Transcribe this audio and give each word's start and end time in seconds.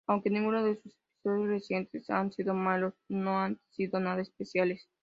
Aunque 0.07 0.31
ninguno 0.31 0.63
de 0.63 0.69
los 0.71 0.77
episodios 0.85 1.47
recientes 1.47 2.09
han 2.09 2.31
sido 2.31 2.53
malos, 2.55 2.93
no 3.07 3.37
han 3.39 3.59
sido 3.69 3.99
nada 3.99 4.21
especiales. 4.23 4.87